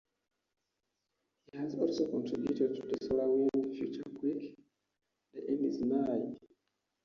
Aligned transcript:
He 1.51 1.59
has 1.59 1.75
also 1.75 2.07
contributed 2.09 2.73
to 2.73 3.05
"Solar 3.07 3.29
Wind", 3.29 3.53
"FutureQuake", 3.71 4.55
"The 5.35 5.47
End 5.47 5.63
Is 5.67 5.79
Nigh". 5.81 6.35